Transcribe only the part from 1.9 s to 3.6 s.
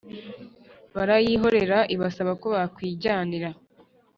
ibasaba ko bakwijyanira.